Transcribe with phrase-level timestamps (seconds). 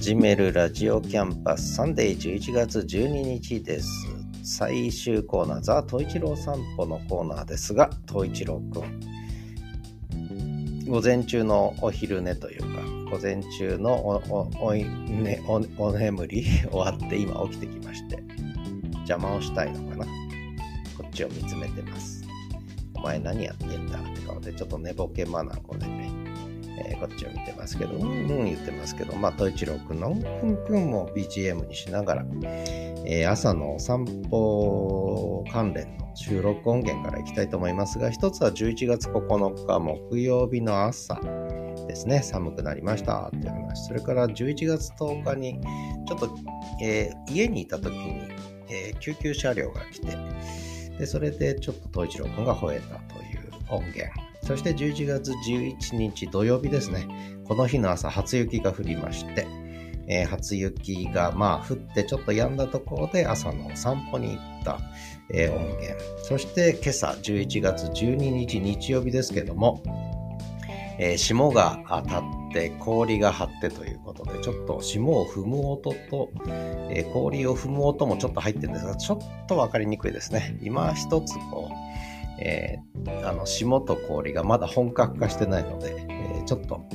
[0.00, 4.06] 始めるラジオキャンパスサンデー11月12日です。
[4.44, 9.00] 最終コーナー、 The 冬一郎さんぽのコーナーですが、冬一郎くん。
[10.88, 12.68] 午前中のお昼寝というか、
[13.10, 14.22] 午前中のお
[14.60, 18.22] おおい、ね、おお眠り終わって今起きてきまして、
[18.98, 20.04] 邪魔をしたいのかな。
[20.96, 22.22] こっちを見つめてます。
[22.94, 26.27] お前何やってんだって顔でちょっと寝ぼけまなこでね、
[26.86, 32.26] えーこっちを見てますけど、うんうん言ってますけど、まあ、東一郎くんのうんうんくんも BGM にしながら、
[33.04, 41.20] えー朝のお散歩関連の収録音源からいきたいと思いますが、一つは11月9日木曜日の朝
[41.86, 43.86] ですね、寒くなりましたっていう話。
[43.86, 45.60] それから11月10日に、
[46.06, 46.36] ちょっと、
[46.82, 48.22] えー家にいた時に、
[48.68, 50.16] えー救急車両が来て、
[50.98, 54.27] で、それでちょっと東一郎くんが吠えたという音源。
[54.48, 57.06] そして11月11日土曜日ですね。
[57.44, 59.46] この日の朝、初雪が降りまして、
[60.06, 64.78] えー初雪がまあ降ってちょっと止んだところで朝の散歩に行った、
[65.34, 66.02] えー音源。
[66.22, 69.82] そして今朝11月12日日曜日ですけども、
[70.98, 76.30] えー霜が当たって氷が張ってということで、ちょっと霜を踏む音と、
[76.88, 80.56] えー氷を踏む音もちょっと入ってるんですが、ちょっとわかりにくいですね。
[80.62, 86.88] 今一つこう、えーあの霜と氷がまだ本格化してないので、えーちょっと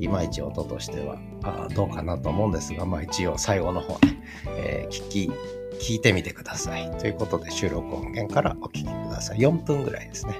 [0.00, 4.20] いまいち音としてはあどうかなと思うんですが、まあ一応最後の方ね、
[4.56, 5.30] えー聞き、
[5.80, 6.90] 聞いてみてください。
[6.98, 9.38] ということで収録音源からお聞きください。
[9.38, 10.34] 4分ぐらいですね。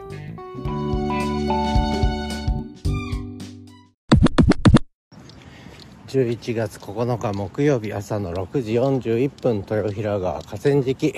[6.09, 11.15] 11月9日木曜日朝の6時41分豊平川河川敷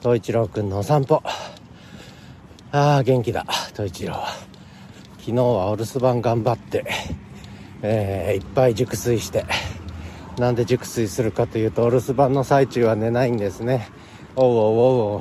[0.00, 1.22] 東一郎くんのお散歩
[2.70, 3.46] ああ元気だ。
[3.72, 4.14] 東一郎
[5.20, 6.84] 昨日はお留守番頑張って、
[7.80, 9.46] えーいっぱい熟睡して。
[10.38, 13.88] なんで熟睡するかというとお留守番の最中は寝ないんですね。
[14.36, 15.20] おうおうおうおう、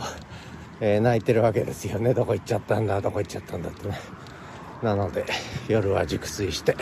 [0.81, 2.13] えー泣いてるわけですよね。
[2.13, 2.99] どこ行っちゃったんだ？
[2.99, 3.97] どこ行っちゃったんだってね。
[4.83, 5.25] なので
[5.69, 6.75] 夜は熟睡して。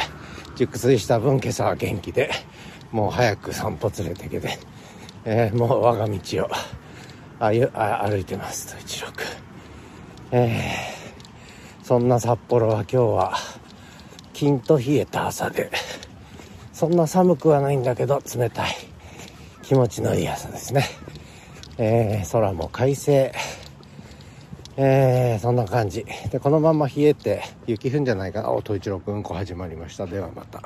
[0.56, 2.32] 熟睡した分今朝は元気で。
[2.92, 4.58] もう早く散歩連れてけて、
[5.26, 6.50] えーもう我が道を
[7.40, 9.45] 歩歩いてますと一郎君。
[10.32, 10.96] えー
[11.86, 13.38] そんな札幌は今日は
[14.34, 15.70] キンと冷えた朝で
[16.74, 18.74] そんな寒くはないんだけど冷たい
[19.62, 20.84] 気持ちのいい朝ですね、
[21.78, 23.32] えー空も快晴
[24.78, 26.06] えー、そんな感じ。
[26.32, 28.52] で、このまま冷えて、雪降んじゃないかな。
[28.52, 30.06] お、東一郎くんこ始まりました。
[30.06, 30.62] ではまた。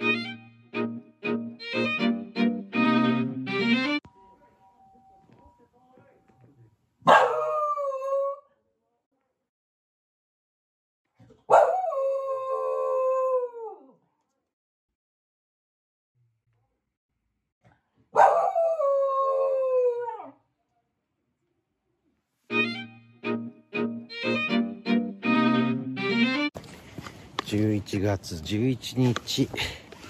[27.50, 29.50] 11月11日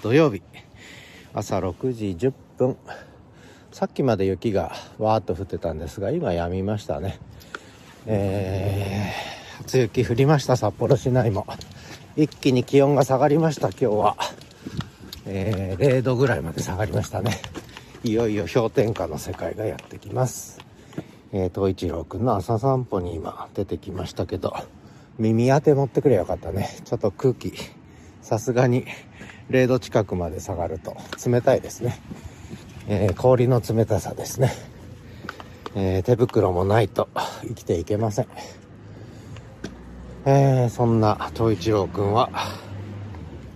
[0.02, 0.42] 土曜日。
[1.32, 2.76] 朝6時10分。
[3.72, 7.18] さっきまで雪がわーっと降ってたんですが今やみましたね。
[8.04, 11.46] えー、初雪降りました札幌市内も。
[12.14, 14.16] 一気に気温が下がりました今日は、
[15.24, 17.40] えー0度ぐらいまで下がりましたね。
[18.04, 20.58] いよいよ氷点下の世界がやってきます。
[21.32, 24.54] えー、東一郎くんの朝散歩に今出てきましたけど。
[25.20, 26.68] 耳当て持ってくれよかったね。
[26.84, 27.52] ちょっと空気
[28.22, 28.86] さすがに
[29.50, 32.00] 0度近くまで下がると冷たいですね、
[32.88, 34.50] えー氷の冷たさですね、
[35.74, 37.08] えー手袋もないと
[37.42, 38.26] 生きていけません。
[40.24, 42.30] えーそんな東一郎くんは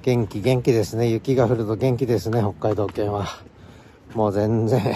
[0.02, 1.08] 元気元気ですね。
[1.08, 3.26] 雪が降ると元気ですね北海道犬は。
[4.14, 4.94] もう全然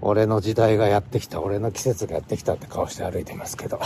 [0.00, 3.78] 俺の時代がやってきた俺の季節がやってきたって顔して歩いてますけど。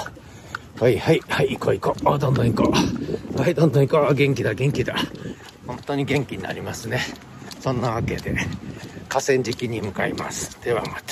[0.81, 2.15] はいはいはい行こう行こう。
[2.15, 2.73] あどんどん行こ
[3.37, 3.39] う。
[3.39, 4.15] はいどんどん行こう。
[4.15, 4.97] 元気だ元気だ。
[5.67, 7.01] 本当に元気になりますね。
[7.61, 8.35] そんなわけで
[9.11, 10.59] 河川敷に向かいます。
[10.65, 11.10] ではまた。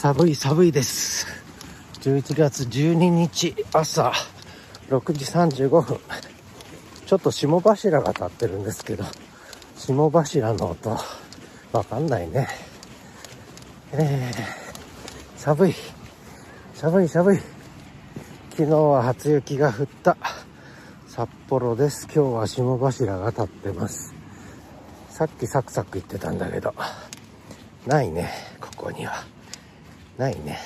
[0.00, 1.26] 寒い寒いです。
[2.02, 4.12] 11月12日朝
[4.90, 5.98] 6時35分。
[7.04, 9.02] ちょっと霜柱が立ってるんですけど
[9.76, 10.96] 霜柱の音
[11.72, 12.46] わかんないね。
[13.90, 15.74] えー、寒い。
[16.74, 17.38] 寒い寒い。
[18.50, 20.16] 昨日は初雪が降った。
[21.08, 22.04] 札幌です。
[22.04, 24.14] 今日は霜柱が立ってます。
[25.08, 26.72] さっきサクサク言ってたんだけど
[27.88, 28.30] ないね
[28.60, 29.37] ここには。
[30.18, 30.58] ないね。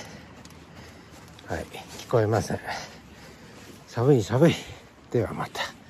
[1.47, 1.67] はい。
[1.99, 2.61] 聞こえません。
[3.87, 4.55] 寒い寒い。
[5.11, 5.82] ではまた。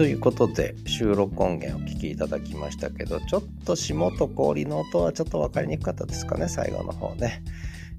[0.00, 7.42] ということで収録音源をお聞きいただきましたけどちょっと霜と氷の音はちょっと分かりにくかったですかね最後の方ね、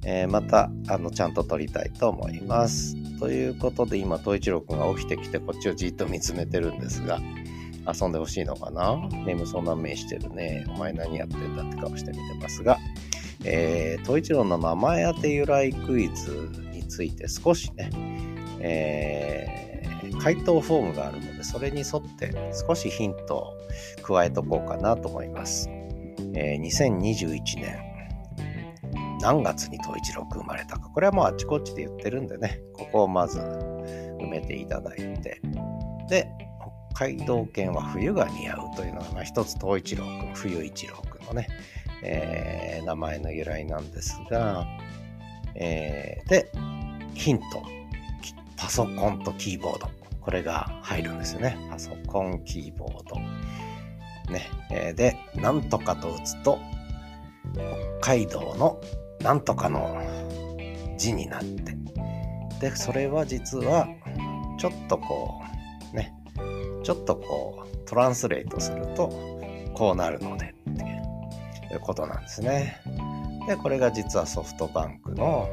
[0.03, 2.95] えー、またあのちゃんと撮りたいと思います。
[3.19, 7.19] ということで今東一郎くんが起きてきてこっちをじっと見つめてるんですが
[7.85, 8.97] 遊んでほしいのかな？
[9.23, 10.65] 眠そうな目してるね。
[10.69, 12.79] お前何やってんだって顔して見てますが。
[13.43, 17.91] えー、東一郎の名前当て由来クイズについて少しね、
[18.59, 19.70] えー
[20.21, 22.31] 回答フォームがあるので、それに沿って
[22.67, 23.53] 少しヒントを
[24.03, 25.67] 加えとこうかなと思います。
[26.35, 27.79] えー、2021年、
[29.19, 30.89] 何月に東一郎く生まれたか。
[30.89, 35.41] これはもうあっちこっちで言ってるんでね、ここをまず埋めていただいて、
[36.07, 36.29] で、
[36.93, 41.47] 北海道犬は冬が似合うというのが、まあ、一つ東一郎くん、冬一郎くんのね、
[42.03, 44.67] えー、名前の由来なんですが、
[45.55, 46.51] えー、で、
[47.15, 47.63] ヒント。
[48.55, 50.00] パソコンとキーボード。
[50.21, 51.57] これが入るんですよね。
[51.69, 53.15] パソコン、キーボード。
[54.31, 54.49] ね。
[54.69, 56.59] えー、で、なんとかと打つと、
[58.01, 58.79] 北海道の
[59.23, 59.99] なんとかの
[60.97, 61.75] 字になって。
[62.59, 63.87] で、それは実は、
[64.59, 65.41] ちょっとこ
[65.91, 66.13] う、ね。
[66.83, 69.09] ちょっとこう、トランスレートすると、
[69.73, 70.83] こうなるのでって
[71.73, 72.79] いうことなんですね。
[73.47, 75.49] で、これが実はソフトバンクの、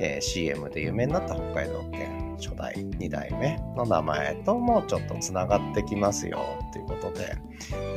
[0.00, 6.38] えー、CM で有名になった北海道犬初代2代目の名前ともちょっとつながってきますよ
[6.72, 7.36] ということで。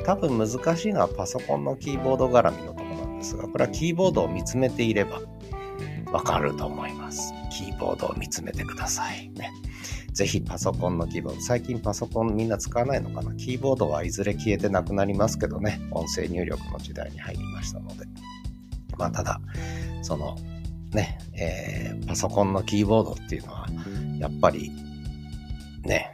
[0.06, 5.22] 多分難しいのはパソコンのキーボード絡みのとこなんですがこれはキーボードを見つめていれば
[6.12, 7.34] わかると思います。
[7.52, 9.30] キーボードを見つめてください。
[9.30, 9.52] ね。
[10.14, 13.36] ぜひパソコンのキーボード最近パソコンみんな使わないのかな？
[13.36, 15.80] キーボードはいずれ消えてなくなりますけどね。
[15.92, 18.06] 音声入力の時代に入りましたので。
[18.98, 19.40] まあただ
[20.02, 20.36] その
[20.94, 23.68] ね、えー、パソコンのキーボードっていうのは
[24.20, 24.72] やっぱり
[25.84, 26.12] ね、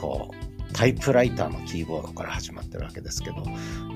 [0.00, 3.36] こう、タイプライターのキーボードから始まってるわけですけど、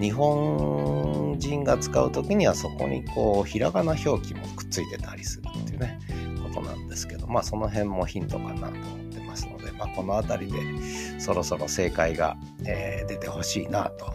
[0.00, 5.98] 日本人が使う時にはそこにこう、ひらがな表記もくっついてたりするっていうね、
[6.42, 8.78] ことなんですけど、まあその辺もヒントかなと思っ
[9.12, 14.14] てますので、まあこの辺りでそろそろ正解が、えー、出てほしいなと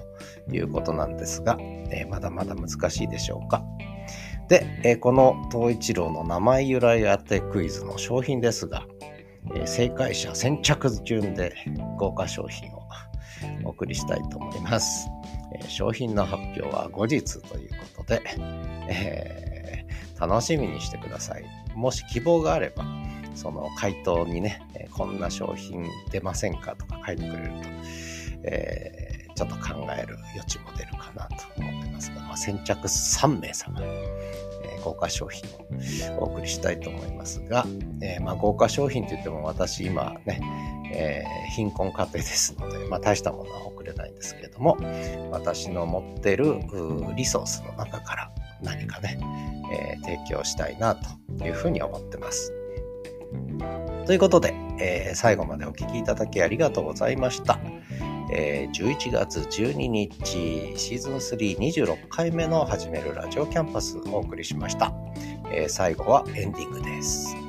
[0.52, 3.64] いうことなんですが、えー、まだまだ難しいでしょうか？
[4.48, 8.86] で、えー、この東一郎の名前由来当てクイズの商品ですが、
[9.56, 11.56] えー、正解者先着順で
[11.98, 12.86] 豪華商品を
[13.64, 15.10] お送りしたいと思います。
[15.54, 18.22] えー、商品の発表は後日ということで、
[18.90, 21.44] えー、楽しみにしてください。
[21.76, 22.86] もし希望があれば、
[23.36, 27.70] その回答にね、えこんな商品出ませんかとか書いてくれると、
[28.44, 31.85] えちょっと考える余地も出るかなと思って、
[32.36, 33.88] 先着3名様に
[34.66, 35.48] え豪華商品
[36.18, 37.66] をお送りしたいと思いますが、
[38.02, 40.42] えー、まあ、豪華商品といっても私今ね、
[40.94, 44.78] えー、貧困家庭ですので、まあ、大したものは送れないんですけれども、
[45.32, 46.60] 私の持ってる
[47.16, 49.20] リソースの中から何かね、
[49.72, 52.54] え、提供したいなというふうに思ってます。
[54.06, 57.60] ということで、え、最後までお聴きいただきありがとうございました。
[58.32, 64.94] えー、11月12日シーズン326回目の始めるラジオキャンパスをお送りしました、
[65.52, 67.45] えー、最後はエンディングです。